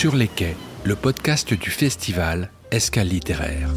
Sur 0.00 0.16
les 0.16 0.28
quais, 0.28 0.56
le 0.84 0.96
podcast 0.96 1.52
du 1.52 1.68
festival 1.68 2.50
Escale 2.70 3.08
littéraire. 3.08 3.68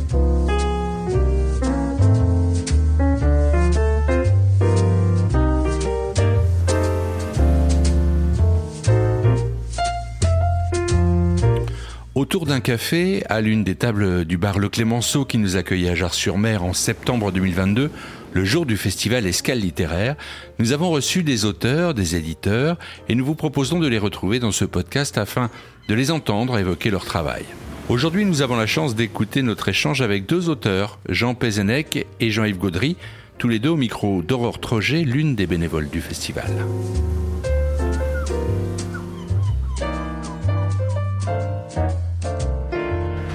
Autour 12.15 12.45
d'un 12.45 12.61
café, 12.61 13.25
à 13.27 13.41
l'une 13.41 13.65
des 13.65 13.75
tables 13.75 14.23
du 14.23 14.37
bar 14.37 14.59
Le 14.59 14.69
Clémenceau 14.69 15.25
qui 15.25 15.37
nous 15.37 15.57
accueillait 15.57 15.89
à 15.89 15.95
Jars-sur-Mer 15.95 16.63
en 16.63 16.71
septembre 16.71 17.33
2022, 17.33 17.91
le 18.31 18.45
jour 18.45 18.65
du 18.65 18.77
festival 18.77 19.27
Escale 19.27 19.59
littéraire, 19.59 20.15
nous 20.57 20.71
avons 20.71 20.89
reçu 20.89 21.21
des 21.21 21.43
auteurs, 21.43 21.93
des 21.93 22.15
éditeurs, 22.15 22.77
et 23.09 23.15
nous 23.15 23.25
vous 23.25 23.35
proposons 23.35 23.79
de 23.79 23.87
les 23.87 23.99
retrouver 23.99 24.39
dans 24.39 24.53
ce 24.53 24.63
podcast 24.63 25.17
afin 25.17 25.51
de 25.87 25.95
les 25.95 26.11
entendre 26.11 26.57
évoquer 26.57 26.89
leur 26.89 27.05
travail. 27.05 27.45
Aujourd'hui, 27.89 28.23
nous 28.23 28.41
avons 28.41 28.55
la 28.55 28.67
chance 28.67 28.95
d'écouter 28.95 29.41
notre 29.41 29.67
échange 29.67 30.01
avec 30.01 30.25
deux 30.25 30.47
auteurs, 30.47 30.99
Jean 31.09 31.35
Pézenec 31.35 32.07
et 32.21 32.31
Jean-Yves 32.31 32.57
Gaudry, 32.57 32.95
tous 33.37 33.49
les 33.49 33.59
deux 33.59 33.69
au 33.69 33.75
micro 33.75 34.21
d'Aurore 34.21 34.61
Troget, 34.61 35.01
l'une 35.01 35.35
des 35.35 35.47
bénévoles 35.47 35.89
du 35.89 35.99
festival. 35.99 36.49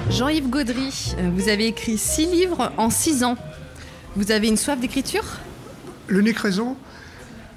Jean-Yves 0.09 0.49
Gaudry, 0.49 1.15
euh, 1.19 1.29
vous 1.33 1.47
avez 1.47 1.67
écrit 1.67 1.99
six 1.99 2.25
livres 2.25 2.71
en 2.77 2.89
six 2.89 3.23
ans. 3.23 3.37
Vous 4.15 4.31
avez 4.31 4.47
une 4.47 4.57
soif 4.57 4.79
d'écriture? 4.79 5.23
L'unique 6.07 6.39
raison 6.39 6.75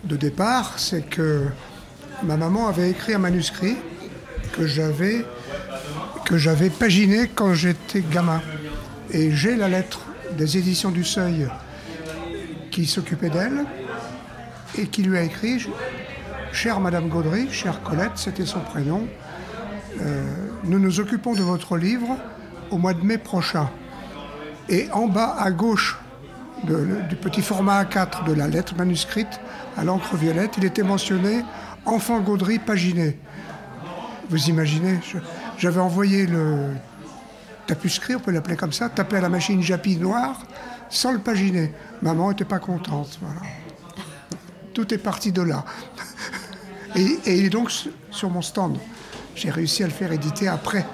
de 0.04 0.16
départ, 0.16 0.78
c'est 0.78 1.08
que 1.08 1.46
ma 2.22 2.36
maman 2.36 2.68
avait 2.68 2.90
écrit 2.90 3.14
un 3.14 3.18
manuscrit 3.18 3.76
que 4.52 4.66
j'avais 4.66 5.24
que 6.24 6.36
j'avais 6.36 6.70
paginé 6.70 7.28
quand 7.34 7.54
j'étais 7.54 8.00
gamin. 8.00 8.40
Et 9.10 9.32
j'ai 9.32 9.56
la 9.56 9.68
lettre 9.68 10.00
des 10.36 10.56
éditions 10.56 10.90
du 10.90 11.04
Seuil 11.04 11.48
qui 12.70 12.86
s'occupait 12.86 13.28
d'elle 13.28 13.64
et 14.78 14.86
qui 14.86 15.02
lui 15.02 15.18
a 15.18 15.22
écrit 15.22 15.66
Chère 16.52 16.80
Madame 16.80 17.08
Gaudry, 17.08 17.50
chère 17.50 17.82
Colette, 17.82 18.12
c'était 18.16 18.46
son 18.46 18.60
prénom, 18.60 19.08
euh, 20.00 20.22
nous 20.64 20.78
nous 20.78 21.00
occupons 21.00 21.34
de 21.34 21.42
votre 21.42 21.76
livre 21.76 22.16
au 22.70 22.78
mois 22.78 22.94
de 22.94 23.02
mai 23.02 23.18
prochain. 23.18 23.70
Et 24.68 24.88
en 24.92 25.06
bas 25.06 25.36
à 25.38 25.50
gauche 25.50 25.98
du 26.64 27.16
petit 27.16 27.42
format 27.42 27.82
A4 27.82 28.24
de 28.24 28.32
la 28.32 28.48
lettre 28.48 28.74
manuscrite 28.76 29.40
à 29.76 29.84
l'encre 29.84 30.16
violette, 30.16 30.52
il 30.58 30.64
était 30.64 30.82
mentionné 30.82 31.42
Enfant 31.84 32.20
Gaudry 32.20 32.58
paginé. 32.58 33.18
Vous 34.30 34.48
imaginez, 34.48 35.00
j'avais 35.58 35.80
envoyé 35.80 36.26
le 36.26 36.70
tapuscrit, 37.66 38.14
on 38.16 38.20
peut 38.20 38.30
l'appeler 38.30 38.56
comme 38.56 38.72
ça, 38.72 38.88
tapé 38.88 39.16
à 39.16 39.20
la 39.20 39.28
machine 39.28 39.62
Japi 39.62 39.96
noire, 39.96 40.40
sans 40.88 41.12
le 41.12 41.18
paginer. 41.18 41.72
Maman 42.02 42.30
n'était 42.30 42.44
pas 42.44 42.58
contente. 42.58 43.18
Voilà. 43.20 43.40
Tout 44.74 44.92
est 44.92 44.98
parti 44.98 45.32
de 45.32 45.42
là. 45.42 45.64
Et, 46.94 47.18
il 47.26 47.46
est 47.46 47.50
donc 47.50 47.70
sur 48.10 48.30
mon 48.30 48.42
stand. 48.42 48.78
J'ai 49.34 49.50
réussi 49.50 49.82
à 49.82 49.86
le 49.86 49.92
faire 49.92 50.12
éditer 50.12 50.48
après. 50.48 50.84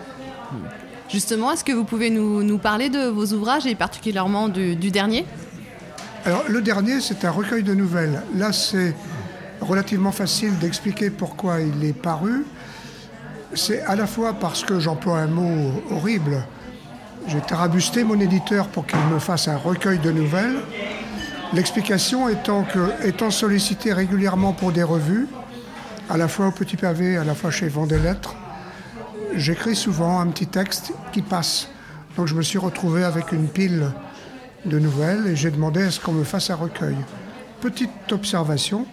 Justement, 1.08 1.50
est-ce 1.52 1.64
que 1.64 1.72
vous 1.72 1.84
pouvez 1.84 2.10
nous, 2.10 2.58
parler 2.58 2.88
de 2.88 3.06
vos 3.08 3.26
ouvrages 3.32 3.66
et 3.66 3.74
particulièrement 3.74 4.48
du, 4.48 4.76
dernier? 4.90 5.26
Alors, 6.24 6.44
le 6.48 6.60
dernier, 6.60 7.00
c'est 7.00 7.24
un 7.24 7.30
recueil 7.30 7.62
de 7.62 7.74
nouvelles. 7.74 8.22
Là, 8.34 8.52
c'est 8.52 8.94
relativement 9.60 10.12
facile 10.12 10.56
d'expliquer 10.58 11.10
pourquoi 11.10 11.60
il 11.60 11.84
est 11.84 11.92
paru. 11.92 12.44
C'est 13.54 13.82
à 13.82 13.96
la 13.96 14.06
fois 14.06 14.34
parce 14.34 14.62
que 14.62 14.78
j'emploie 14.78 15.18
un 15.18 15.26
mot 15.26 15.82
horrible. 15.90 16.44
J'ai 17.26 17.40
tarabusté 17.40 18.04
mon 18.04 18.20
éditeur 18.20 18.68
pour 18.68 18.86
qu'il 18.86 18.98
me 19.10 19.18
fasse 19.18 19.48
un 19.48 19.56
recueil 19.56 19.98
de 19.98 20.12
nouvelles. 20.12 20.58
L'explication 21.54 22.28
étant 22.28 22.64
que, 22.64 23.06
étant 23.06 23.30
sollicité 23.30 23.92
régulièrement 23.92 24.52
pour 24.52 24.72
des 24.72 24.82
revues, 24.82 25.28
à 26.10 26.16
la 26.16 26.28
fois 26.28 26.48
au 26.48 26.50
Petit 26.50 26.76
Pavé, 26.76 27.16
à 27.16 27.24
la 27.24 27.34
fois 27.34 27.50
chez 27.50 27.68
Vendée 27.68 27.98
Lettres, 27.98 28.36
j'écris 29.34 29.76
souvent 29.76 30.20
un 30.20 30.26
petit 30.26 30.46
texte 30.46 30.92
qui 31.12 31.22
passe. 31.22 31.68
Donc 32.16 32.26
je 32.26 32.34
me 32.34 32.42
suis 32.42 32.58
retrouvé 32.58 33.04
avec 33.04 33.32
une 33.32 33.48
pile 33.48 33.90
de 34.66 34.78
nouvelles 34.78 35.26
et 35.26 35.36
j'ai 35.36 35.50
demandé 35.50 35.82
à 35.82 35.90
ce 35.90 36.00
qu'on 36.00 36.12
me 36.12 36.24
fasse 36.24 36.50
un 36.50 36.56
recueil. 36.56 36.96
Petite 37.60 38.12
observation, 38.12 38.86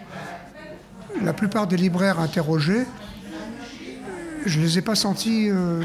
la 1.22 1.34
plupart 1.34 1.68
des 1.68 1.78
libraires 1.78 2.20
interrogés, 2.20 2.86
je 4.46 4.60
ne 4.60 4.64
les 4.64 4.78
ai 4.78 4.82
pas 4.82 4.96
sentis 4.96 5.50
euh, 5.50 5.82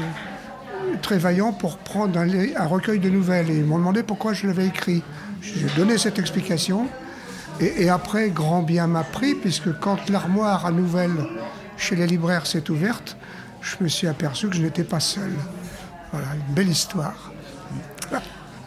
très 1.01 1.17
vaillants 1.17 1.53
pour 1.53 1.77
prendre 1.77 2.19
un, 2.19 2.65
recueil 2.67 2.99
de 2.99 3.09
nouvelles 3.09 3.49
et 3.49 3.57
ils 3.57 3.65
m'ont 3.65 3.79
demandé 3.79 4.03
pourquoi 4.03 4.33
je 4.33 4.47
l'avais 4.47 4.67
écrit. 4.67 5.03
J'ai 5.41 5.67
donné 5.75 5.97
cette 5.97 6.19
explication 6.19 6.87
et, 7.59 7.89
après, 7.89 8.29
grand 8.29 8.63
bien 8.63 8.87
m'a 8.87 9.03
pris 9.03 9.35
puisque 9.35 9.77
quand 9.79 10.09
l'armoire 10.09 10.65
à 10.65 10.71
nouvelles 10.71 11.27
chez 11.77 11.95
les 11.95 12.07
libraires 12.07 12.45
s'est 12.45 12.69
ouverte, 12.69 13.17
je 13.61 13.75
me 13.81 13.87
suis 13.87 14.07
aperçu 14.07 14.47
que 14.47 14.55
je 14.55 14.61
n'étais 14.61 14.83
pas 14.83 14.99
seul. 14.99 15.31
Voilà, 16.11 16.27
une 16.35 16.53
belle 16.53 16.69
histoire. 16.69 17.31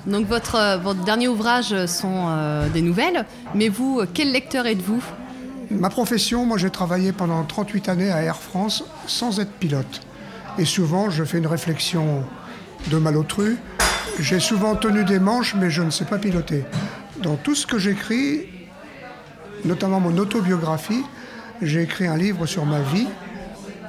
Donc 0.07 0.27
votre, 0.27 0.57
euh, 0.57 0.77
votre 0.77 1.03
dernier 1.05 1.29
ouvrage 1.29 1.87
sont 1.87 2.27
euh, 2.29 2.69
des 2.69 2.83
nouvelles, 2.83 3.25
mais 3.55 3.69
vous, 3.69 4.03
quel 4.13 4.33
lecteur 4.33 4.67
êtes-vous? 4.67 5.03
Ma 5.71 5.89
profession, 5.89 6.45
moi 6.47 6.59
j'ai 6.59 6.71
travaillé 6.71 7.13
pendant 7.13 7.43
38 7.45 7.89
années 7.89 8.11
à 8.11 8.23
Air 8.23 8.37
France 8.37 8.85
sans 9.07 9.41
être 9.41 9.53
pilote. 9.53 10.01
Et 10.59 10.65
souvent 10.65 11.11
je 11.11 11.25
fais 11.25 11.39
une 11.39 11.47
réflexion 11.47 12.25
de 12.91 12.99
malotru. 12.99 13.57
J'ai 14.19 14.41
souvent 14.41 14.77
tenu 14.77 15.05
des 15.05 15.19
manches, 15.19 15.55
mais 15.55 15.71
je 15.71 15.83
ne 15.83 15.91
sais 15.91 16.05
pas 16.05 16.19
piloter. 16.19 16.65
Dans 17.23 17.37
tout 17.37 17.55
ce 17.55 17.67
que 17.67 17.79
j'écris, 17.79 18.49
notamment 19.65 20.01
mon 20.01 20.17
autobiographie, 20.19 21.05
j'ai 21.63 21.83
écrit 21.83 22.07
un 22.07 22.17
livre 22.17 22.47
sur 22.47 22.67
ma 22.67 22.81
vie 22.81 23.09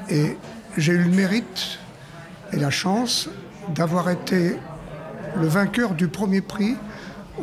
et 0.10 0.38
j'ai 0.78 0.94
eu 0.94 1.04
le 1.04 1.12
mérite 1.12 1.80
et 2.54 2.58
la 2.58 2.70
chance 2.70 3.30
d'avoir 3.74 4.10
été 4.10 4.56
le 5.36 5.48
vainqueur 5.48 5.94
du 5.94 6.08
premier 6.08 6.42
prix 6.42 6.76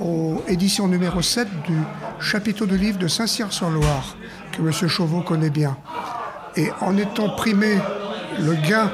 aux 0.00 0.42
éditions 0.48 0.88
numéro 0.88 1.22
7 1.22 1.48
du 1.66 1.76
chapiteau 2.20 2.66
de 2.66 2.76
livre 2.76 2.98
de 2.98 3.08
Saint-Cyr-sur-Loire, 3.08 4.16
que 4.52 4.62
M. 4.62 4.88
Chauveau 4.88 5.22
connaît 5.22 5.50
bien. 5.50 5.76
Et 6.56 6.70
en 6.80 6.96
étant 6.96 7.30
primé 7.30 7.78
le 8.40 8.54
gain, 8.54 8.90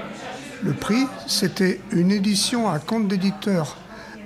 le 0.62 0.72
prix, 0.72 1.06
c'était 1.26 1.80
une 1.92 2.10
édition 2.10 2.70
à 2.70 2.78
compte 2.78 3.08
d'éditeur 3.08 3.76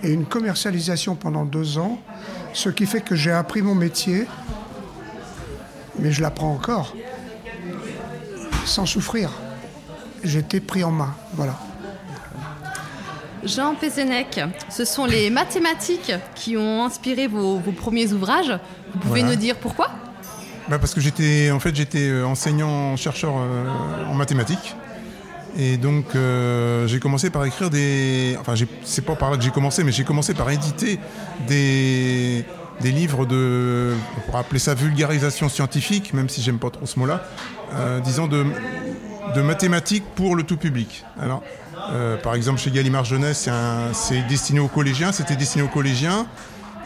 et 0.03 0.13
une 0.13 0.27
commercialisation 0.27 1.15
pendant 1.15 1.45
deux 1.45 1.79
ans, 1.79 1.99
ce 2.53 2.69
qui 2.69 2.87
fait 2.87 3.01
que 3.01 3.15
j'ai 3.15 3.33
appris 3.33 3.63
mon 3.63 3.75
métier, 3.75 4.27
mais 5.99 6.11
je 6.11 6.23
l'apprends 6.23 6.53
encore, 6.53 6.95
sans 8.65 8.87
souffrir 8.87 9.31
j'étais 10.25 10.61
pris 10.61 10.85
en 10.85 10.91
main. 10.91 11.15
Voilà. 11.35 11.59
Jean 13.45 13.75
Pézenec, 13.75 14.41
ce 14.71 14.85
sont 14.85 15.05
les 15.05 15.31
mathématiques 15.31 16.13
qui 16.35 16.57
ont 16.57 16.85
inspiré 16.85 17.27
vos, 17.27 17.59
premiers 17.77 18.13
ouvrages. 18.13 18.59
Vous 18.93 19.01
pouvez 19.01 19.23
nous 19.23 19.35
dire 19.35 19.57
pourquoi? 19.57 19.91
Bah 20.69 20.79
Parce 20.79 20.95
que 20.95 21.01
j'étais 21.01 21.51
en 21.51 21.59
fait 21.59 21.75
j'étais 21.75 22.09
euh, 22.09 22.25
enseignant 22.25 22.97
chercheur 22.97 23.35
euh, 23.37 23.65
en 24.09 24.15
mathématiques. 24.15 24.77
Et 25.59 25.77
donc 25.77 26.15
euh, 26.15 26.87
j'ai 26.87 27.01
commencé 27.01 27.31
par 27.31 27.45
écrire 27.45 27.69
des. 27.69 28.37
Enfin 28.41 28.55
c'est 28.85 29.05
pas 29.05 29.17
par 29.17 29.31
là 29.31 29.37
que 29.37 29.43
j'ai 29.43 29.51
commencé, 29.51 29.83
mais 29.83 29.93
j'ai 29.93 30.05
commencé 30.05 30.35
par 30.35 30.49
éditer 30.51 31.01
des, 31.49 32.45
des 32.81 32.93
livres 32.93 33.27
de. 33.27 33.93
On 34.17 34.21
pourrait 34.21 34.41
appeler 34.41 34.61
ça 34.61 34.75
vulgarisation 34.75 35.49
scientifique, 35.49 36.15
même 36.15 36.29
si 36.29 36.43
j'aime 36.43 36.59
pas 36.59 36.71
trop 36.71 36.87
ce 36.87 36.99
mot-là. 36.99 37.25
disons 38.05 38.29
de 38.29 38.47
de 39.35 39.43
mathématiques 39.43 40.05
pour 40.15 40.37
le 40.37 40.43
tout 40.43 40.57
public. 40.57 41.05
Euh, 41.91 42.17
par 42.17 42.35
exemple, 42.35 42.61
chez 42.61 42.71
Gallimard 42.71 43.05
Jeunesse, 43.05 43.49
c'est 43.93 44.27
destiné 44.29 44.61
aux 44.61 44.69
collégiens, 44.69 45.13
c'était 45.13 45.37
destiné 45.37 45.65
aux 45.65 45.69
collégiens. 45.69 46.27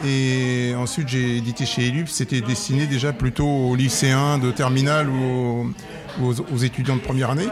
Et 0.05 0.75
ensuite, 0.77 1.09
j'ai 1.09 1.39
édité 1.39 1.65
chez 1.65 1.89
Elub, 1.89 2.07
c'était 2.07 2.43
destiné 2.43 2.87
déjà 2.87 3.13
plutôt 3.13 3.47
aux 3.47 3.75
lycéens 3.75 4.39
de 4.39 4.51
terminale 4.51 5.09
ou 5.09 5.73
aux, 6.23 6.59
étudiants 6.59 6.97
de 6.97 7.01
première 7.01 7.31
année. 7.31 7.49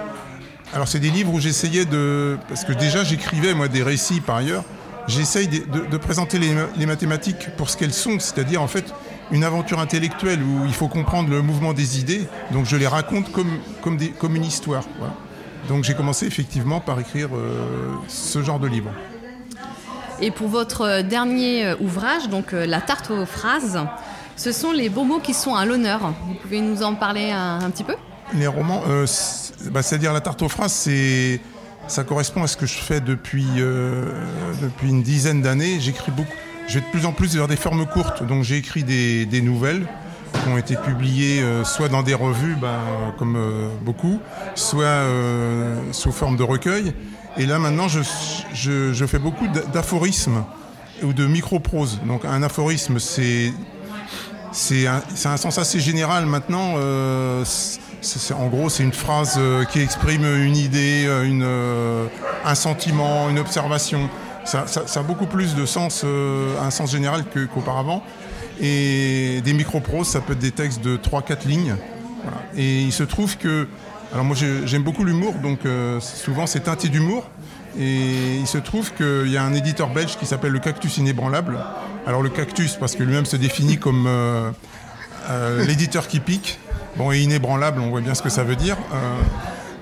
Alors, 0.75 0.89
c'est 0.89 0.99
des 0.99 1.11
livres 1.11 1.33
où 1.33 1.41
j'essayais 1.41 1.85
de. 1.85 2.37
Parce 2.49 2.65
que 2.65 2.73
déjà, 2.73 3.05
j'écrivais, 3.05 3.55
moi, 3.55 3.69
des 3.69 3.83
récits 3.83 4.21
par 4.21 4.37
ailleurs. 4.37 4.65
J'essaye 5.07 5.49
de, 5.49 5.97
présenter 5.97 6.39
les, 6.39 6.55
les 6.77 6.87
mathématiques 6.87 7.55
pour 7.57 7.69
ce 7.69 7.77
qu'elles 7.77 7.93
sont, 7.93 8.19
c'est-à-dire, 8.19 8.63
en 8.63 8.69
fait, 8.69 8.93
une 9.31 9.45
aventure 9.45 9.79
intellectuelle 9.81 10.43
où 10.43 10.65
il 10.67 10.75
faut 10.75 10.89
comprendre 10.89 11.31
le 11.31 11.43
mouvement 11.43 11.73
des 11.73 11.99
idées. 11.99 12.27
Donc 12.53 12.67
je 12.67 12.77
les 12.77 12.87
raconte 12.87 13.33
comme, 13.33 13.59
comme, 13.83 13.97
des, 13.97 14.11
comme 14.11 14.37
une 14.37 14.45
histoire. 14.45 14.85
Donc 15.69 15.85
j'ai 15.85 15.95
commencé 15.95 16.27
effectivement 16.27 16.81
par 16.81 17.01
écrire 17.01 17.31
euh, 17.35 17.95
ce 18.09 18.43
genre 18.43 18.59
de 18.59 18.69
livre. 18.69 18.91
Et 20.21 20.31
pour 20.31 20.49
votre 20.49 20.83
euh, 20.83 21.03
dernier 21.03 21.67
euh, 21.67 21.77
ouvrage, 21.81 22.29
donc 22.29 22.53
La 22.53 22.81
tarte 22.81 23.11
aux 23.11 23.27
phrases, 23.27 23.81
ce 24.37 24.53
sont 24.53 24.73
les 24.73 24.89
beaux 24.89 25.05
mots 25.05 25.21
qui 25.21 25.35
sont 25.35 25.55
à 25.55 25.65
l'honneur. 25.65 26.13
Vous 26.27 26.35
pouvez 26.35 26.61
nous 26.61 26.83
en 26.83 26.95
parler 26.95 27.31
un, 27.31 27.71
petit 27.71 27.85
peu? 27.85 27.95
Les 28.35 28.47
romans, 28.47 28.83
bah, 29.71 29.83
c'est-à-dire 29.83 30.13
La 30.13 30.21
tarte 30.21 30.43
aux 30.43 30.49
phrases, 30.49 30.73
c'est 30.73 31.41
ça 31.89 32.05
correspond 32.05 32.43
à 32.43 32.47
ce 32.47 32.57
que 32.57 32.67
je 32.67 32.79
fais 32.79 33.01
depuis, 33.01 33.47
euh, 33.59 34.05
depuis 34.63 34.89
une 34.89 35.03
dizaine 35.03 35.43
d'années. 35.43 35.81
J'écris 35.81 36.11
beaucoup. 36.11 36.33
Je 36.67 36.75
vais 36.75 36.81
de 36.81 36.91
plus 36.91 37.07
en 37.07 37.13
plus 37.13 37.37
vers 37.37 37.49
des 37.49 37.57
formes 37.57 37.87
courtes. 37.87 38.23
Donc 38.23 38.43
j'ai 38.43 38.57
écrit 38.57 38.85
des, 38.85 39.27
des, 39.27 39.43
nouvelles 39.43 39.87
qui 40.33 40.49
ont 40.49 40.57
été 40.57 40.77
publiées 40.77 41.43
euh, 41.43 41.63
soit 41.63 41.89
dans 41.89 42.03
des 42.03 42.15
revues, 42.15 42.57
ben, 42.59 42.81
comme 43.19 43.37
euh, 43.37 43.69
beaucoup, 43.83 44.19
soit 44.55 45.05
sous 45.93 46.13
forme 46.13 46.37
de 46.37 46.43
recueil. 46.43 46.95
Et 47.37 47.47
là 47.47 47.59
maintenant, 47.59 47.89
je, 47.89 48.01
je, 48.55 49.07
fais 49.07 49.19
beaucoup 49.19 49.47
d'aphorismes 49.73 50.45
ou 51.03 51.13
de 51.13 51.27
micro-prose. 51.27 52.01
Donc 52.07 52.25
un 52.25 52.43
aphorisme, 52.43 52.99
c'est 52.99 53.53
c'est 54.53 54.87
un, 54.87 55.03
un, 55.25 55.37
sens 55.37 55.59
assez 55.59 55.81
général 55.81 56.27
maintenant. 56.27 56.77
En 58.37 58.49
gros, 58.49 58.69
c'est 58.69 58.83
une 58.83 58.93
phrase 58.93 59.37
euh, 59.39 59.65
qui 59.65 59.81
exprime 59.81 60.25
une 60.25 60.57
idée, 60.57 61.05
euh, 61.07 61.25
euh, 61.43 62.07
un 62.45 62.55
sentiment, 62.55 63.29
une 63.31 63.39
observation. 63.39 64.09
Ça, 64.45 64.67
a 64.95 65.03
beaucoup 65.03 65.27
plus 65.27 65.55
de 65.55 65.65
sens, 65.65 66.05
un 66.05 66.71
sens 66.71 66.91
général 66.91 67.25
qu'auparavant. 67.33 68.03
Et 68.61 69.41
des 69.43 69.55
micro-proses, 69.55 70.09
ça 70.09 70.21
peut 70.21 70.35
être 70.35 70.39
des 70.39 70.51
textes 70.51 70.83
de 70.83 70.99
3-4 70.99 71.49
lignes. 71.49 71.77
Et 72.55 72.83
il 72.83 72.93
se 72.93 73.05
trouve 73.05 73.39
que, 73.39 73.67
alors 74.13 74.25
moi 74.25 74.37
j'aime 74.37 74.83
beaucoup 74.83 75.03
l'humour, 75.03 75.33
donc 75.43 75.61
souvent 76.01 76.47
c'est 76.47 76.61
teinté 76.61 76.91
d'humour. 76.91 77.27
Et 77.79 78.37
il 78.37 78.47
se 78.47 78.59
trouve 78.59 78.93
qu'il 78.93 79.31
y 79.31 79.39
a 79.39 79.43
un 79.43 79.55
éditeur 79.55 79.89
belge 79.89 80.19
qui 80.19 80.27
s'appelle 80.27 80.53
le 80.53 80.61
Cactus 80.61 80.99
Inébranlable. 80.99 81.59
Alors 82.07 82.23
le 82.23 82.29
cactus, 82.29 82.77
parce 82.77 82.97
que 82.97 83.03
lui-même 83.03 83.25
se 83.25 83.37
définit 83.37 83.79
comme 83.79 84.07
l'éditeur 85.67 86.07
qui 86.07 86.21
pique. 86.21 86.59
Bon, 86.97 87.11
et 87.11 87.21
inébranlable, 87.21 87.81
on 87.81 87.91
voit 87.91 88.01
bien 88.01 88.15
ce 88.15 88.23
que 88.23 88.29
ça 88.29 88.45
veut 88.45 88.55
dire. 88.55 88.77
Euh, 88.93 89.21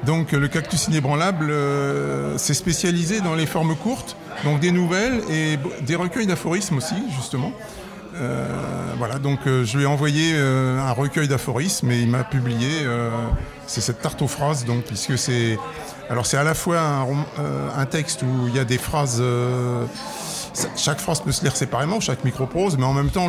donc 0.07 0.33
le 0.33 0.49
cactus 0.49 0.89
inébranlable 0.89 1.51
euh, 1.51 2.39
s'est 2.39 2.55
spécialisé 2.55 3.21
dans 3.21 3.35
les 3.35 3.47
formes 3.47 3.77
courtes, 3.77 4.17
donc 4.45 4.61
des 4.61 4.71
nouvelles 4.71 5.21
et 5.31 5.59
des 5.83 5.95
recueils 5.95 6.27
d'aphorismes 6.27 6.79
aussi, 6.79 6.95
justement. 7.15 7.53
Euh, 8.15 8.47
voilà, 8.99 9.19
donc 9.19 9.41
je 9.47 9.77
lui 9.77 9.85
ai 9.85 9.87
envoyé 9.87 10.37
un 10.37 10.93
recueil 10.93 11.29
d'aphorismes 11.29 11.91
et 11.91 12.01
il 12.01 12.09
m'a 12.09 12.25
publié. 12.25 12.69
c'est 13.67 13.81
cette 13.81 14.01
tarte 14.01 14.23
aux 14.23 14.29
phrases, 14.29 14.65
donc 14.65 14.85
puisque 14.85 15.19
c'est 15.19 15.59
alors 16.11 16.27
c'est 16.27 16.37
à 16.37 16.45
la 16.45 16.55
fois 16.55 16.81
un, 17.77 17.87
texte 17.87 18.23
où 18.23 18.49
il 18.49 18.57
y 18.57 18.59
a 18.59 18.65
des 18.65 18.79
phrases 18.79 19.23
chaque 20.77 21.01
phrase 21.01 21.21
peut 21.21 21.33
se 21.33 21.43
lire 21.43 21.57
séparément, 21.57 22.01
chaque 22.01 22.25
micro-prose, 22.25 22.77
mais 22.79 22.85
en 22.85 22.93
même 22.93 23.11
temps, 23.11 23.29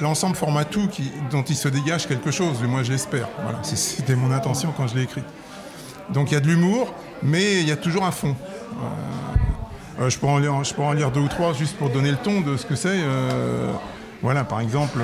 l'ensemble 0.00 0.34
le, 0.34 0.38
forme 0.38 0.56
un 0.56 0.64
tout 0.64 0.88
dont 1.30 1.42
il 1.42 1.56
se 1.56 1.68
dégage 1.68 2.06
quelque 2.06 2.30
chose, 2.30 2.58
du 2.58 2.66
moins 2.66 2.82
je 2.82 2.92
l'espère. 2.92 3.28
Voilà, 3.42 3.58
C'était 3.62 4.16
mon 4.16 4.30
intention 4.30 4.72
quand 4.76 4.86
je 4.86 4.94
l'ai 4.94 5.02
écrit. 5.02 5.22
Donc 6.10 6.30
il 6.30 6.34
y 6.34 6.36
a 6.36 6.40
de 6.40 6.46
l'humour, 6.46 6.92
mais 7.22 7.60
il 7.60 7.68
y 7.68 7.72
a 7.72 7.76
toujours 7.76 8.04
un 8.04 8.10
fond. 8.10 8.34
Euh, 8.38 10.02
euh, 10.02 10.10
je, 10.10 10.18
peux 10.18 10.26
en 10.26 10.92
lire, 10.92 11.10
deux 11.10 11.20
ou 11.20 11.28
trois 11.28 11.52
juste 11.52 11.76
pour 11.76 11.90
donner 11.90 12.10
le 12.10 12.16
ton 12.16 12.40
de 12.40 12.56
ce 12.56 12.66
que 12.66 12.74
c'est. 12.74 12.88
Euh, 12.92 13.72
voilà, 14.22 14.44
par 14.44 14.60
exemple, 14.60 14.98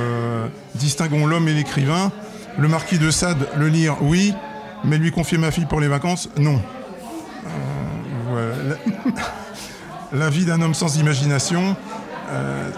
distinguons 0.75 1.27
l'homme 1.27 1.49
et 1.49 1.55
l'écrivain. 1.55 2.11
Le 2.59 2.69
marquis 2.69 2.99
de 2.99 3.11
Sade, 3.11 3.49
le 3.57 3.69
lire, 3.69 3.97
oui, 4.01 4.35
mais 4.85 4.99
lui 4.99 5.11
confier 5.11 5.39
ma 5.39 5.51
fille 5.51 5.67
pour 5.67 5.81
les 5.81 5.89
vacances, 5.89 6.29
non. 6.39 6.61
Voilà. 8.31 8.77
La 10.13 10.29
vie 10.29 10.45
d'un 10.45 10.61
homme 10.61 10.75
sans 10.75 10.99
imagination, 10.99 11.75
euh, 12.31 12.71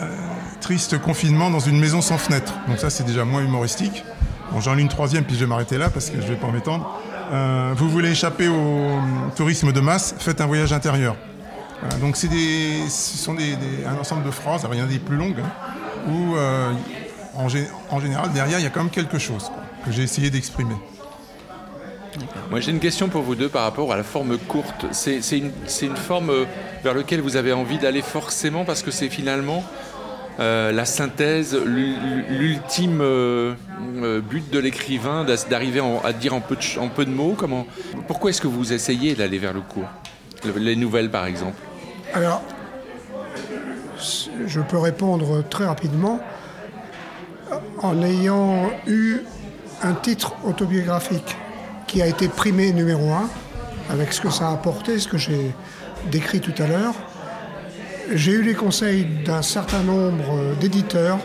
euh, 0.00 0.16
triste 0.60 0.98
confinement 0.98 1.50
dans 1.50 1.60
une 1.60 1.78
maison 1.78 2.00
sans 2.00 2.18
fenêtre. 2.18 2.54
Donc 2.66 2.78
ça, 2.78 2.88
c'est 2.88 3.04
déjà 3.04 3.24
moins 3.24 3.42
humoristique. 3.42 4.04
Bon, 4.50 4.60
j'en 4.60 4.74
lis 4.74 4.82
une 4.82 4.88
troisième, 4.88 5.24
puis 5.24 5.34
je 5.34 5.40
vais 5.40 5.46
m'arrêter 5.46 5.76
là 5.76 5.90
parce 5.90 6.08
que 6.08 6.16
je 6.16 6.26
ne 6.26 6.28
vais 6.28 6.36
pas 6.36 6.50
m'étendre. 6.50 6.98
Euh, 7.32 7.74
vous 7.76 7.88
voulez 7.88 8.10
échapper 8.10 8.48
au 8.48 8.98
tourisme 9.36 9.72
de 9.72 9.80
masse, 9.80 10.14
faites 10.18 10.40
un 10.40 10.46
voyage 10.46 10.72
intérieur. 10.72 11.16
Donc 12.00 12.16
c'est 12.16 12.28
des, 12.28 12.88
ce 12.88 13.18
sont 13.18 13.34
des, 13.34 13.56
un 13.86 13.98
ensemble 13.98 14.22
de 14.24 14.30
phrases, 14.30 14.64
alors 14.64 14.74
il 14.76 14.86
des 14.86 15.00
plus 15.00 15.16
longues, 15.16 15.40
hein, 15.40 16.08
où 16.08 16.36
en, 17.34 17.48
général, 17.48 18.32
derrière, 18.32 18.58
il 18.60 18.62
y 18.62 18.66
a 18.66 18.70
quand 18.70 18.80
même 18.80 18.90
quelque 18.90 19.18
chose 19.18 19.50
que 19.84 19.90
j'ai 19.90 20.02
essayé 20.02 20.30
d'exprimer. 20.30 20.76
Moi 22.50 22.60
j'ai 22.60 22.70
une 22.70 22.80
question 22.80 23.08
pour 23.08 23.22
vous 23.22 23.34
deux 23.34 23.48
par 23.48 23.62
rapport 23.62 23.92
à 23.92 23.96
la 23.96 24.02
forme 24.02 24.38
courte. 24.38 24.86
C'est 24.92 25.20
une, 25.32 25.52
une, 25.82 25.96
forme 25.96 26.32
vers 26.82 26.94
laquelle 26.94 27.20
vous 27.20 27.36
avez 27.36 27.52
envie 27.52 27.78
d'aller 27.78 28.02
forcément 28.02 28.64
parce 28.64 28.82
que 28.82 28.90
c'est 28.90 29.08
finalement 29.08 29.64
euh, 30.40 30.72
la 30.72 30.84
synthèse, 30.84 31.54
l'ultime 31.54 33.00
euh, 33.02 33.54
but 34.20 34.50
de 34.50 34.58
l'écrivain 34.58 35.26
d'arriver 35.50 35.82
à 36.04 36.12
dire 36.12 36.34
en 36.34 36.40
peu 36.40 36.56
de, 36.56 36.78
en 36.78 36.88
peu 36.88 37.04
de 37.04 37.10
mots? 37.10 37.34
Comment, 37.36 37.66
pourquoi 38.06 38.30
est-ce 38.30 38.40
que 38.40 38.46
vous 38.46 38.72
essayez 38.72 39.14
d'aller 39.14 39.38
vers 39.38 39.52
le 39.52 39.60
court? 39.60 39.88
Les 40.56 40.74
nouvelles 40.74 41.10
par 41.10 41.26
exemple 41.26 41.56
Alors, 42.14 42.42
je 44.46 44.60
peux 44.60 44.78
répondre 44.78 45.44
très 45.48 45.66
rapidement 45.66 46.20
en 47.82 48.02
ayant 48.02 48.70
eu 48.86 49.18
un 49.82 49.92
titre 49.94 50.34
autobiographique 50.44 51.36
qui 51.92 52.00
a 52.00 52.06
été 52.06 52.26
primé 52.26 52.72
numéro 52.72 53.12
un, 53.12 53.28
avec 53.90 54.14
ce 54.14 54.22
que 54.22 54.30
ça 54.30 54.48
a 54.48 54.52
apporté, 54.54 54.98
ce 54.98 55.06
que 55.06 55.18
j'ai 55.18 55.54
décrit 56.10 56.40
tout 56.40 56.54
à 56.62 56.66
l'heure. 56.66 56.94
J'ai 58.14 58.32
eu 58.32 58.42
les 58.42 58.54
conseils 58.54 59.04
d'un 59.26 59.42
certain 59.42 59.82
nombre 59.82 60.56
d'éditeurs, 60.58 61.18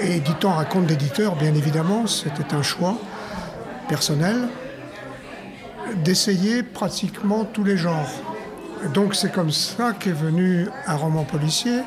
et 0.00 0.16
éditant 0.16 0.58
à 0.58 0.64
compte 0.64 0.86
d'éditeurs, 0.86 1.36
bien 1.36 1.54
évidemment, 1.54 2.06
c'était 2.06 2.54
un 2.54 2.62
choix 2.62 2.96
personnel, 3.90 4.48
d'essayer 6.02 6.62
pratiquement 6.62 7.44
tous 7.44 7.62
les 7.62 7.76
genres. 7.76 8.08
Donc 8.94 9.14
c'est 9.14 9.30
comme 9.30 9.50
ça 9.50 9.92
qu'est 9.92 10.12
venu 10.12 10.66
un 10.86 10.96
roman 10.96 11.24
policier, 11.24 11.80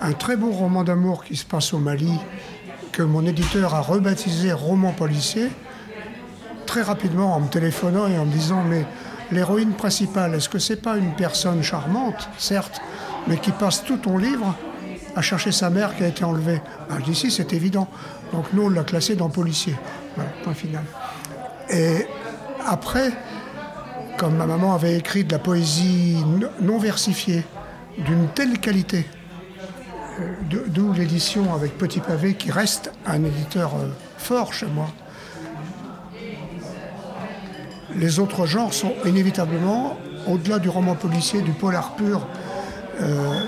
un 0.00 0.12
très 0.12 0.36
beau 0.36 0.50
roman 0.50 0.82
d'amour 0.82 1.22
qui 1.22 1.36
se 1.36 1.44
passe 1.44 1.72
au 1.72 1.78
Mali, 1.78 2.18
que 2.90 3.04
mon 3.04 3.24
éditeur 3.24 3.76
a 3.76 3.80
rebaptisé 3.80 4.52
roman 4.52 4.90
policier, 4.90 5.50
très 6.74 6.82
rapidement 6.82 7.36
en 7.36 7.38
me 7.38 7.46
téléphonant 7.46 8.08
et 8.08 8.18
en 8.18 8.24
me 8.24 8.32
disant 8.32 8.64
mais 8.64 8.84
l'héroïne 9.30 9.74
principale, 9.74 10.34
est-ce 10.34 10.48
que 10.48 10.58
c'est 10.58 10.82
pas 10.82 10.96
une 10.96 11.14
personne 11.14 11.62
charmante, 11.62 12.28
certes, 12.36 12.80
mais 13.28 13.36
qui 13.36 13.52
passe 13.52 13.84
tout 13.84 13.96
ton 13.96 14.18
livre 14.18 14.56
à 15.14 15.22
chercher 15.22 15.52
sa 15.52 15.70
mère 15.70 15.94
qui 15.94 16.02
a 16.02 16.08
été 16.08 16.24
enlevée? 16.24 16.60
Ben, 16.88 16.96
Je 16.98 17.04
dis 17.04 17.14
si, 17.14 17.30
c'est 17.30 17.52
évident. 17.52 17.86
Donc 18.32 18.46
nous, 18.52 18.64
on 18.64 18.70
l'a 18.70 18.82
classé 18.82 19.14
dans 19.14 19.28
policier. 19.28 19.76
Point 20.42 20.54
final. 20.54 20.82
Et 21.70 22.08
après, 22.66 23.12
comme 24.16 24.34
ma 24.34 24.46
maman 24.46 24.74
avait 24.74 24.96
écrit 24.96 25.22
de 25.22 25.30
la 25.30 25.38
poésie 25.38 26.24
non 26.60 26.78
versifiée, 26.78 27.44
d'une 27.98 28.26
telle 28.34 28.58
qualité, 28.58 29.06
d'où 30.50 30.92
l'édition 30.92 31.54
avec 31.54 31.78
Petit 31.78 32.00
Pavé 32.00 32.34
qui 32.34 32.50
reste 32.50 32.90
un 33.06 33.22
éditeur 33.22 33.70
fort 34.18 34.52
chez 34.52 34.66
moi, 34.66 34.88
les 37.96 38.18
autres 38.18 38.46
genres 38.46 38.72
sont 38.72 38.94
inévitablement, 39.04 39.96
au-delà 40.26 40.58
du 40.58 40.68
roman 40.68 40.94
policier, 40.94 41.42
du 41.42 41.52
polar 41.52 41.94
pur, 41.96 42.26
euh, 43.00 43.40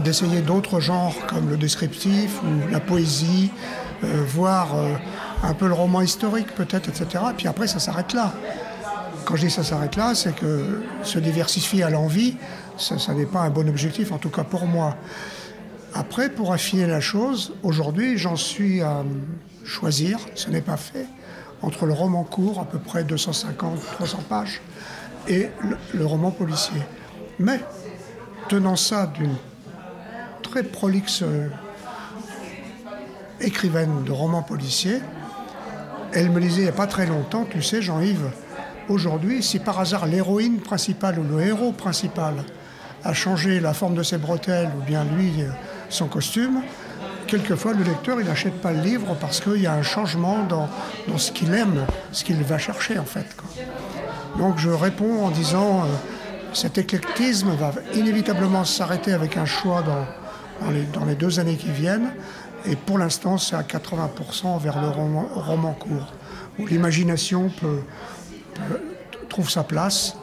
d'essayer 0.00 0.40
d'autres 0.40 0.80
genres 0.80 1.14
comme 1.26 1.50
le 1.50 1.56
descriptif 1.56 2.40
ou 2.42 2.70
la 2.70 2.80
poésie, 2.80 3.50
euh, 4.04 4.24
voire 4.26 4.74
euh, 4.74 4.94
un 5.42 5.54
peu 5.54 5.66
le 5.66 5.74
roman 5.74 6.00
historique 6.00 6.54
peut-être, 6.54 6.88
etc. 6.88 7.24
Puis 7.36 7.48
après, 7.48 7.66
ça 7.66 7.78
s'arrête 7.78 8.12
là. 8.12 8.32
Quand 9.24 9.36
je 9.36 9.46
dis 9.46 9.50
ça 9.50 9.62
s'arrête 9.62 9.96
là, 9.96 10.14
c'est 10.14 10.34
que 10.34 10.82
se 11.02 11.18
diversifier 11.18 11.82
à 11.82 11.90
l'envie, 11.90 12.36
ça, 12.78 12.98
ça 12.98 13.12
n'est 13.12 13.26
pas 13.26 13.40
un 13.40 13.50
bon 13.50 13.68
objectif, 13.68 14.12
en 14.12 14.18
tout 14.18 14.30
cas 14.30 14.44
pour 14.44 14.66
moi. 14.66 14.96
Après, 15.94 16.30
pour 16.30 16.52
affiner 16.52 16.86
la 16.86 17.00
chose, 17.00 17.52
aujourd'hui, 17.62 18.16
j'en 18.16 18.36
suis 18.36 18.80
à 18.80 19.02
choisir, 19.64 20.18
ce 20.34 20.48
n'est 20.50 20.62
pas 20.62 20.76
fait 20.76 21.06
entre 21.62 21.86
le 21.86 21.92
roman 21.92 22.24
court, 22.24 22.60
à 22.60 22.64
peu 22.64 22.78
près 22.78 23.04
250-300 23.04 24.22
pages, 24.28 24.60
et 25.28 25.48
le, 25.94 26.06
roman 26.06 26.30
policier. 26.30 26.80
Mais, 27.38 27.60
tenant 28.48 28.76
ça 28.76 29.06
d'une 29.06 29.34
très 30.42 30.62
prolixe 30.62 31.22
euh, 31.22 31.48
écrivaine 33.40 34.04
de 34.04 34.12
romans 34.12 34.42
policiers, 34.42 35.00
elle 36.12 36.30
me 36.30 36.40
disait 36.40 36.62
il 36.62 36.64
n'y 36.64 36.68
a 36.68 36.72
pas 36.72 36.86
très 36.86 37.06
longtemps, 37.06 37.46
tu 37.48 37.62
sais 37.62 37.82
Jean-Yves, 37.82 38.30
aujourd'hui, 38.88 39.42
si 39.42 39.58
par 39.58 39.78
hasard 39.78 40.06
l'héroïne 40.06 40.58
principale 40.60 41.18
ou 41.18 41.24
le 41.24 41.42
héros 41.42 41.72
principal 41.72 42.34
a 43.04 43.12
changé 43.12 43.60
la 43.60 43.72
forme 43.72 43.94
de 43.94 44.02
ses 44.02 44.18
bretelles 44.18 44.70
ou 44.76 44.82
bien 44.82 45.04
lui 45.04 45.32
son 45.88 46.08
costume, 46.08 46.62
quelquefois 47.30 47.74
le 47.74 47.84
lecteur 47.84 48.20
il 48.20 48.26
n'achète 48.26 48.60
pas 48.60 48.72
le 48.72 48.80
livre 48.80 49.16
parce 49.20 49.40
qu'il 49.40 49.62
y 49.62 49.66
a 49.66 49.72
un 49.72 49.82
changement 49.82 50.42
dans, 50.48 50.68
dans 51.06 51.18
ce 51.18 51.30
qu'il 51.30 51.54
aime, 51.54 51.86
ce 52.10 52.24
qu'il 52.24 52.42
va 52.42 52.58
chercher 52.58 52.98
en 52.98 53.04
fait. 53.04 53.26
Donc 54.36 54.58
je 54.58 54.70
réponds 54.70 55.24
en 55.24 55.30
disant 55.30 55.82
euh, 55.82 55.86
cet 56.52 56.76
éclectisme 56.76 57.50
va 57.54 57.72
inévitablement 57.94 58.64
s'arrêter 58.64 59.12
avec 59.12 59.36
un 59.36 59.46
choix 59.46 59.82
dans, 59.82 60.06
dans, 60.64 60.72
les, 60.72 60.82
dans 60.82 61.04
les 61.04 61.14
deux 61.14 61.38
années 61.38 61.56
qui 61.56 61.70
viennent. 61.70 62.12
Et 62.66 62.76
pour 62.76 62.98
l'instant, 62.98 63.38
c'est 63.38 63.56
à 63.56 63.62
80% 63.62 64.60
vers 64.60 64.80
le 64.80 64.88
roman, 64.88 65.72
court, 65.72 66.12
où 66.58 66.66
l'imagination 66.66 67.50
trouve 69.28 69.48
sa 69.48 69.62
place. 69.62 70.16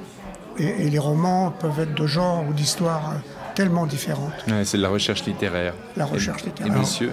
Et, 0.59 0.89
les 0.89 0.99
romans 0.99 1.51
peuvent 1.51 1.79
être 1.79 1.95
de 1.95 2.05
genre 2.05 2.43
ou 2.47 2.53
d'histoire 2.53 3.13
tellement 3.57 3.87
différentes. 3.87 4.33
c'est 4.63 4.77
de 4.77 4.83
la 4.83 4.89
recherche 4.89 5.25
littéraire. 5.25 5.73
La 5.95 6.05
recherche 6.05 6.43
littéraire. 6.45 6.75
Et 6.75 6.79
monsieur 6.79 7.11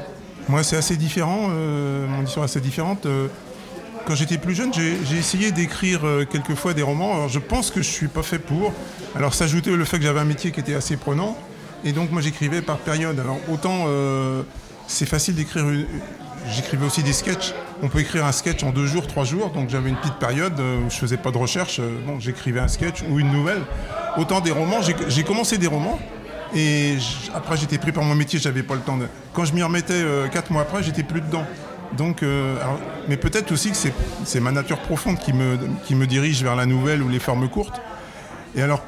Moi, 0.49 0.63
c'est 0.63 0.77
assez 0.77 0.97
différent. 0.97 1.49
mon 1.49 2.23
histoire 2.23 2.45
est 2.45 2.51
assez 2.51 2.61
différente. 2.61 3.07
Quand 4.07 4.15
j'étais 4.15 4.37
plus 4.37 4.55
jeune, 4.55 4.73
j'ai 4.75 5.17
essayé 5.17 5.53
d'écrire 5.53 6.03
quelquefois 6.31 6.75
des 6.75 6.83
romans. 6.83 7.15
Alors, 7.15 7.29
je 7.31 7.39
pense 7.39 7.71
que 7.71 7.81
je 7.81 7.89
suis 7.89 8.09
pas 8.09 8.23
fait 8.23 8.39
pour. 8.39 8.75
Alors, 9.17 9.33
s'ajouter 9.33 9.75
le 9.75 9.87
fait 9.87 9.97
que 9.97 10.05
j'avais 10.05 10.21
un 10.21 10.27
métier 10.27 10.53
qui 10.53 10.61
était 10.61 10.75
assez 10.75 10.99
prenant. 10.99 11.35
Et 11.83 11.93
donc, 11.93 12.11
moi, 12.11 12.21
j'écrivais 12.21 12.61
par 12.61 12.77
période. 12.77 13.19
Alors, 13.19 13.39
autant 13.51 13.87
c'est 14.87 15.07
facile 15.07 15.35
d'écrire 15.35 15.65
J'écrivais 16.51 16.85
aussi 16.85 17.03
des 17.03 17.13
sketchs. 17.13 17.55
On 17.83 17.89
peut 17.89 18.01
écrire 18.01 18.27
un 18.27 18.33
sketch 18.33 18.63
en 18.65 18.71
deux 18.71 18.87
jours, 18.87 19.07
trois 19.07 19.25
jours. 19.25 19.51
Donc 19.51 19.71
j'avais 19.71 19.89
une 19.89 19.97
petite 19.97 20.19
période 20.19 20.59
euh, 20.61 20.81
où 20.81 20.91
je 20.91 20.97
faisais 20.97 21.17
pas 21.17 21.31
de 21.31 21.39
recherche. 21.39 21.79
Euh, 21.81 21.99
bon, 22.07 22.21
j'écrivais 22.21 22.61
un 22.61 22.69
sketch 22.69 23.03
ou 23.09 23.19
une 23.19 23.33
nouvelle. 23.33 23.63
Autant 24.19 24.41
des 24.41 24.51
romans. 24.51 24.81
J'ai 25.09 25.25
commencé 25.25 25.59
des 25.59 25.67
romans. 25.67 25.99
Et 26.55 26.97
après, 27.35 27.57
j'étais 27.57 27.79
pris 27.79 27.93
par 27.93 28.05
mon 28.05 28.15
métier, 28.15 28.39
j'avais 28.39 28.63
pas 28.63 28.75
le 28.75 28.81
temps 28.81 28.97
de. 28.97 29.07
Quand 29.33 29.45
je 29.45 29.55
m'y 29.55 29.63
remettais 29.63 29.95
euh, 29.95 30.29
quatre 30.29 30.51
mois 30.51 30.63
après, 30.63 30.83
j'étais 30.83 31.03
plus 31.03 31.21
dedans. 31.21 31.45
Donc, 31.97 32.25
mais 33.09 33.17
peut-être 33.17 33.53
aussi 33.53 33.71
que 33.71 33.77
c'est 34.25 34.41
ma 34.41 34.51
nature 34.51 34.81
profonde 34.81 35.17
qui 35.21 35.33
me, 35.33 35.57
qui 35.85 35.95
me 35.95 36.09
dirige 36.09 36.43
vers 36.43 36.57
la 36.57 36.67
nouvelle 36.67 37.01
ou 37.05 37.09
les 37.09 37.21
formes 37.21 37.49
courtes. 37.49 37.81
Et 38.57 38.63
alors, 38.63 38.83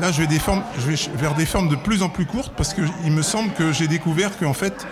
là, 0.00 0.12
je 0.12 0.22
vais, 0.22 0.96
vers 1.16 1.34
des 1.34 1.46
formes 1.46 1.68
de 1.68 1.76
plus 1.76 2.02
en 2.02 2.08
plus 2.08 2.26
courtes 2.26 2.52
parce 2.56 2.74
qu'il 2.74 3.12
me 3.12 3.22
semble 3.22 3.52
que 3.52 3.72
j'ai 3.72 3.88
découvert 3.88 4.36
qu'en 4.38 4.52
fait, 4.52 4.86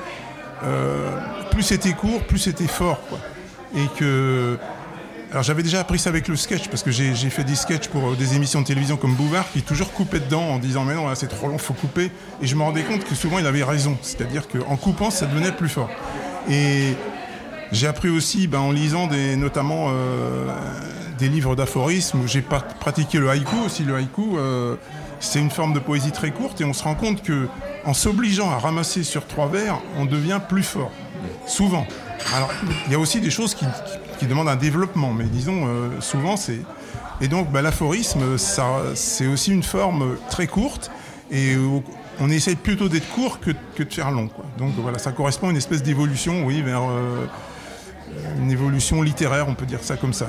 euh, 0.64 1.11
plus 1.50 1.62
c'était 1.62 1.92
court, 1.92 2.23
plus 2.23 2.38
c'était 2.38 2.66
fort. 2.66 3.00
Et 3.76 3.87
que. 3.99 4.58
Alors 5.35 5.43
j'avais 5.43 5.64
déjà 5.64 5.81
appris 5.81 5.99
ça 5.99 6.11
avec 6.11 6.29
le 6.29 6.37
sketch, 6.37 6.69
parce 6.69 6.85
que 6.85 6.93
j'ai 6.93 7.12
fait 7.29 7.43
des 7.43 7.57
sketchs 7.57 7.88
pour 7.88 8.11
euh, 8.11 8.14
des 8.14 8.37
émissions 8.37 8.61
de 8.61 8.67
télévision 8.67 8.97
comme 8.97 9.14
Bouvard, 9.14 9.50
qui 9.50 9.62
toujours 9.62 9.93
coupait 9.93 10.21
dedans 10.21 10.43
en 10.43 10.59
disant 10.61 10.85
mais 10.85 10.95
non, 10.95 11.09
là 11.09 11.17
c'est 11.17 11.26
trop 11.26 11.49
long, 11.49 11.59
faut 11.59 11.75
couper. 11.75 12.12
Et 12.41 12.47
je 12.47 12.55
me 12.55 12.62
rendais 12.62 12.85
compte 12.85 13.03
que 13.03 13.17
souvent 13.17 13.41
il 13.41 13.47
avait 13.49 13.64
raison, 13.64 13.99
c'est-à-dire 14.00 14.47
qu'en 14.47 14.76
coupant, 14.76 15.11
ça 15.11 15.26
devenait 15.26 15.50
plus 15.50 15.69
fort. 15.69 15.91
Et 16.49 16.95
j'ai 17.73 17.88
appris 17.88 18.11
aussi 18.11 18.47
ben, 18.47 18.61
en 18.61 18.71
lisant 18.71 19.09
notamment 19.37 19.88
euh, 19.88 20.47
des 21.19 21.29
livres 21.29 21.57
d'aphorismes, 21.57 22.21
où 22.21 22.29
j'ai 22.29 22.43
pratiqué 22.43 23.19
le 23.19 23.29
haïku 23.29 23.57
aussi. 23.67 23.83
Le 23.83 23.97
haïku, 23.97 24.37
c'est 25.19 25.41
une 25.41 25.50
forme 25.50 25.73
de 25.73 25.81
poésie 25.81 26.12
très 26.12 26.31
courte, 26.31 26.61
et 26.61 26.64
on 26.64 26.73
se 26.73 26.85
rend 26.85 26.95
compte 26.95 27.25
que 27.25 27.49
en 27.85 27.93
s'obligeant 27.93 28.53
à 28.53 28.59
ramasser 28.59 29.03
sur 29.03 29.26
trois 29.26 29.49
vers, 29.49 29.81
on 29.99 30.05
devient 30.05 30.38
plus 30.49 30.62
fort. 30.62 30.93
Souvent. 31.45 31.88
Alors, 32.37 32.50
il 32.87 32.93
y 32.93 32.95
a 32.95 32.99
aussi 33.00 33.21
des 33.21 33.31
choses 33.31 33.55
qui, 33.55 33.67
demandent 34.23 34.49
un 34.49 34.56
développement, 34.56 35.12
mais 35.12 35.25
disons, 35.25 35.66
euh, 35.66 36.00
souvent, 36.00 36.37
c'est. 36.37 36.61
Et 37.21 37.28
donc, 37.28 37.50
bah, 37.50 37.62
l'aphorisme, 37.62 38.38
c'est 38.38 39.26
aussi 39.26 39.52
une 39.52 39.62
forme 39.62 40.16
très 40.30 40.47
courte, 40.47 40.90
et 41.30 41.56
on 42.21 42.30
essaie 42.30 42.54
plutôt 42.54 42.88
d'être 42.88 43.09
court 43.11 43.40
que, 43.40 43.50
de 43.50 43.92
faire 43.92 44.11
long. 44.11 44.28
Donc, 44.59 44.73
voilà, 44.78 44.99
ça 44.99 45.12
correspond 45.12 45.49
à 45.49 45.50
une 45.50 45.56
espèce 45.56 45.83
d'évolution, 45.83 46.44
oui, 46.44 46.62
vers 46.62 46.83
euh, 46.83 47.26
une 48.38 48.50
évolution 48.50 49.02
littéraire, 49.02 49.47
on 49.49 49.54
peut 49.54 49.66
dire 49.66 49.83
ça 49.83 49.97
comme 49.97 50.12
ça. 50.12 50.28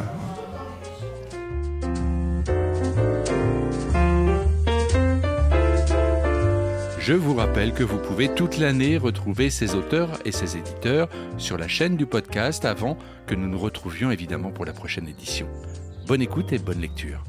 Je 7.06 7.14
vous 7.14 7.36
rappelle 7.36 7.72
que 7.72 7.84
vous 7.84 8.00
pouvez 8.00 8.34
toute 8.34 8.58
l'année 8.58 8.98
retrouver 8.98 9.52
ces 9.52 9.76
auteurs 9.76 10.10
et 10.26 10.32
ces 10.32 10.58
éditeurs 10.58 11.08
sur 11.38 11.56
la 11.56 11.68
chaîne 11.68 11.98
du 11.98 12.08
podcast 12.08 12.66
avant 12.66 12.98
que 13.28 13.36
nous 13.36 13.48
nous 13.48 13.60
retrouvions 13.60 14.10
évidemment 14.10 14.50
pour 14.50 14.66
la 14.66 14.74
prochaine 14.74 15.08
édition. 15.08 15.46
Bonne 16.08 16.24
écoute 16.24 16.52
et 16.52 16.58
bonne 16.58 16.82
lecture. 16.82 17.24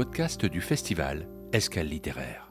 Podcast 0.00 0.46
du 0.46 0.62
festival 0.62 1.28
Escale 1.52 1.88
littéraire. 1.88 2.49